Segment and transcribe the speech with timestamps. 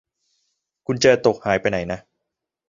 [0.87, 1.99] กุญแจตกหายไปไหนนะ